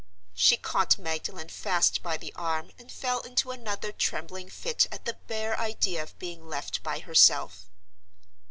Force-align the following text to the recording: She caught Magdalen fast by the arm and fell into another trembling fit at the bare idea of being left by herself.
She 0.33 0.57
caught 0.57 0.97
Magdalen 0.97 1.49
fast 1.49 2.01
by 2.01 2.17
the 2.17 2.33
arm 2.33 2.71
and 2.79 2.91
fell 2.91 3.19
into 3.21 3.51
another 3.51 3.91
trembling 3.91 4.49
fit 4.49 4.87
at 4.91 5.05
the 5.05 5.17
bare 5.27 5.55
idea 5.59 6.01
of 6.01 6.17
being 6.17 6.49
left 6.49 6.81
by 6.81 6.97
herself. 7.01 7.69